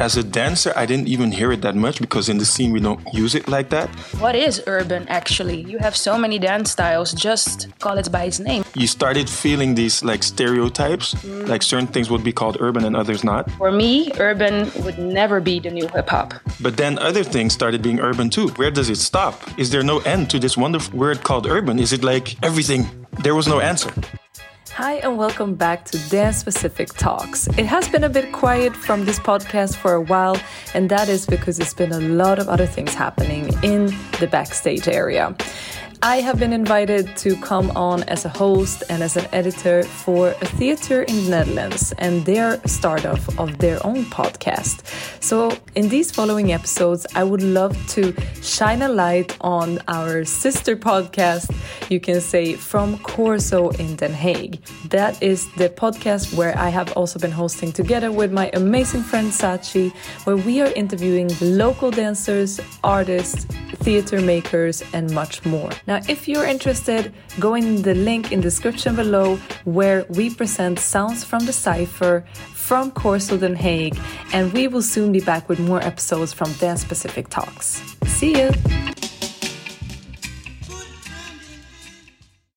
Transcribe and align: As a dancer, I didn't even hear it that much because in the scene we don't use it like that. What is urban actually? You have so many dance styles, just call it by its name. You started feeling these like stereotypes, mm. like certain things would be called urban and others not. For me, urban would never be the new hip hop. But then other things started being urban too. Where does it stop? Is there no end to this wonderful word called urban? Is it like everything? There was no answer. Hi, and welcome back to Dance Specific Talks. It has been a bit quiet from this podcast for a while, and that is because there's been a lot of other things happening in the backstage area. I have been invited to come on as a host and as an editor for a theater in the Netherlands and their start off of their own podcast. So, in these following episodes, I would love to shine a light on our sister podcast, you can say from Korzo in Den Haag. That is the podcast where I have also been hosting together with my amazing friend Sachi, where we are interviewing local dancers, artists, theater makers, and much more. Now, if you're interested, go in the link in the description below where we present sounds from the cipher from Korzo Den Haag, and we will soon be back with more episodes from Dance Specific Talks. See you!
As 0.00 0.16
a 0.16 0.22
dancer, 0.24 0.72
I 0.76 0.86
didn't 0.86 1.08
even 1.08 1.30
hear 1.30 1.52
it 1.52 1.60
that 1.60 1.76
much 1.76 2.00
because 2.00 2.30
in 2.30 2.38
the 2.38 2.46
scene 2.46 2.72
we 2.72 2.80
don't 2.80 3.02
use 3.12 3.34
it 3.34 3.48
like 3.48 3.68
that. 3.68 3.90
What 4.18 4.34
is 4.34 4.62
urban 4.66 5.06
actually? 5.08 5.60
You 5.60 5.76
have 5.78 5.94
so 5.94 6.16
many 6.16 6.38
dance 6.38 6.70
styles, 6.70 7.12
just 7.12 7.68
call 7.80 7.98
it 7.98 8.10
by 8.10 8.24
its 8.24 8.40
name. 8.40 8.64
You 8.74 8.86
started 8.86 9.28
feeling 9.28 9.74
these 9.74 10.02
like 10.02 10.22
stereotypes, 10.22 11.12
mm. 11.16 11.46
like 11.46 11.62
certain 11.62 11.86
things 11.86 12.08
would 12.08 12.24
be 12.24 12.32
called 12.32 12.56
urban 12.60 12.86
and 12.86 12.96
others 12.96 13.22
not. 13.24 13.50
For 13.58 13.70
me, 13.70 14.10
urban 14.18 14.72
would 14.84 14.98
never 14.98 15.38
be 15.38 15.60
the 15.60 15.70
new 15.70 15.86
hip 15.88 16.08
hop. 16.08 16.32
But 16.62 16.78
then 16.78 16.98
other 16.98 17.22
things 17.22 17.52
started 17.52 17.82
being 17.82 18.00
urban 18.00 18.30
too. 18.30 18.48
Where 18.56 18.70
does 18.70 18.88
it 18.88 18.96
stop? 18.96 19.34
Is 19.58 19.68
there 19.68 19.82
no 19.82 19.98
end 20.00 20.30
to 20.30 20.38
this 20.38 20.56
wonderful 20.56 20.98
word 20.98 21.24
called 21.24 21.46
urban? 21.46 21.78
Is 21.78 21.92
it 21.92 22.02
like 22.02 22.42
everything? 22.42 22.88
There 23.22 23.34
was 23.34 23.46
no 23.46 23.60
answer. 23.60 23.92
Hi, 24.82 24.94
and 24.94 25.18
welcome 25.18 25.56
back 25.56 25.84
to 25.90 25.98
Dance 26.08 26.38
Specific 26.38 26.88
Talks. 26.94 27.46
It 27.58 27.66
has 27.66 27.86
been 27.90 28.02
a 28.02 28.08
bit 28.08 28.32
quiet 28.32 28.74
from 28.74 29.04
this 29.04 29.18
podcast 29.18 29.76
for 29.76 29.92
a 29.92 30.00
while, 30.00 30.38
and 30.72 30.88
that 30.88 31.06
is 31.10 31.26
because 31.26 31.58
there's 31.58 31.74
been 31.74 31.92
a 31.92 32.00
lot 32.00 32.38
of 32.38 32.48
other 32.48 32.64
things 32.64 32.94
happening 32.94 33.52
in 33.62 33.94
the 34.20 34.26
backstage 34.26 34.88
area. 34.88 35.36
I 36.02 36.22
have 36.22 36.38
been 36.38 36.54
invited 36.54 37.14
to 37.18 37.36
come 37.42 37.70
on 37.72 38.04
as 38.04 38.24
a 38.24 38.30
host 38.30 38.82
and 38.88 39.02
as 39.02 39.18
an 39.18 39.26
editor 39.32 39.82
for 39.82 40.28
a 40.28 40.46
theater 40.46 41.02
in 41.02 41.24
the 41.24 41.30
Netherlands 41.30 41.92
and 41.98 42.24
their 42.24 42.58
start 42.66 43.04
off 43.04 43.38
of 43.38 43.58
their 43.58 43.86
own 43.86 44.06
podcast. 44.06 44.80
So, 45.22 45.54
in 45.74 45.90
these 45.90 46.10
following 46.10 46.52
episodes, 46.52 47.06
I 47.14 47.22
would 47.22 47.42
love 47.42 47.76
to 47.88 48.14
shine 48.40 48.80
a 48.80 48.88
light 48.88 49.36
on 49.42 49.78
our 49.88 50.24
sister 50.24 50.74
podcast, 50.74 51.54
you 51.90 52.00
can 52.00 52.20
say 52.20 52.54
from 52.54 52.98
Korzo 52.98 53.78
in 53.78 53.96
Den 53.96 54.12
Haag. 54.12 54.60
That 54.90 55.22
is 55.22 55.50
the 55.54 55.68
podcast 55.68 56.34
where 56.34 56.56
I 56.56 56.68
have 56.68 56.92
also 56.96 57.18
been 57.18 57.32
hosting 57.32 57.72
together 57.72 58.12
with 58.12 58.32
my 58.32 58.50
amazing 58.54 59.02
friend 59.02 59.30
Sachi, 59.30 59.92
where 60.24 60.36
we 60.36 60.60
are 60.60 60.72
interviewing 60.76 61.30
local 61.40 61.90
dancers, 61.90 62.60
artists, 62.84 63.44
theater 63.84 64.20
makers, 64.20 64.82
and 64.92 65.10
much 65.12 65.44
more. 65.44 65.70
Now, 65.86 66.00
if 66.08 66.28
you're 66.28 66.44
interested, 66.44 67.12
go 67.38 67.54
in 67.54 67.82
the 67.82 67.94
link 67.94 68.32
in 68.32 68.40
the 68.40 68.44
description 68.44 68.96
below 68.96 69.36
where 69.64 70.04
we 70.08 70.34
present 70.34 70.78
sounds 70.78 71.24
from 71.24 71.46
the 71.46 71.52
cipher 71.52 72.24
from 72.54 72.92
Korzo 72.92 73.38
Den 73.38 73.56
Haag, 73.56 73.98
and 74.32 74.52
we 74.52 74.68
will 74.68 74.82
soon 74.82 75.12
be 75.12 75.20
back 75.20 75.48
with 75.48 75.58
more 75.58 75.82
episodes 75.82 76.32
from 76.32 76.52
Dance 76.54 76.82
Specific 76.82 77.28
Talks. 77.28 77.82
See 78.06 78.38
you! 78.38 78.50